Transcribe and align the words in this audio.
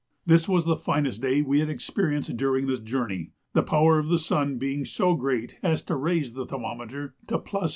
This 0.25 0.47
was 0.49 0.65
the 0.65 0.77
finest 0.77 1.21
day 1.21 1.43
we 1.43 1.59
had 1.59 1.69
experienced 1.69 2.35
during 2.35 2.65
this 2.65 2.79
journey, 2.79 3.33
the 3.53 3.61
power 3.61 3.99
of 3.99 4.07
the 4.07 4.17
sun 4.17 4.57
being 4.57 4.83
so 4.83 5.13
great 5.13 5.59
as 5.61 5.83
to 5.83 5.95
raise 5.95 6.33
the 6.33 6.47
thermometer 6.47 7.13
to 7.27 7.37
+82°. 7.37 7.69